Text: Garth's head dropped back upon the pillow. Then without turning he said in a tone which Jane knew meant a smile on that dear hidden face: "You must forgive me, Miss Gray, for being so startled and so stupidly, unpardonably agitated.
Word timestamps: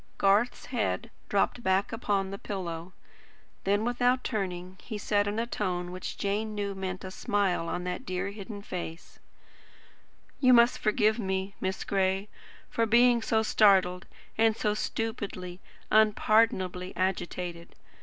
Garth's 0.17 0.65
head 0.65 1.11
dropped 1.29 1.61
back 1.61 1.91
upon 1.93 2.31
the 2.31 2.39
pillow. 2.39 2.91
Then 3.65 3.85
without 3.85 4.23
turning 4.23 4.79
he 4.81 4.97
said 4.97 5.27
in 5.27 5.37
a 5.37 5.45
tone 5.45 5.91
which 5.91 6.17
Jane 6.17 6.55
knew 6.55 6.73
meant 6.73 7.03
a 7.03 7.11
smile 7.11 7.69
on 7.69 7.83
that 7.83 8.03
dear 8.03 8.31
hidden 8.31 8.63
face: 8.63 9.19
"You 10.39 10.53
must 10.53 10.79
forgive 10.79 11.19
me, 11.19 11.53
Miss 11.61 11.83
Gray, 11.83 12.29
for 12.67 12.87
being 12.87 13.21
so 13.21 13.43
startled 13.43 14.07
and 14.39 14.57
so 14.57 14.73
stupidly, 14.73 15.59
unpardonably 15.91 16.95
agitated. 16.95 17.75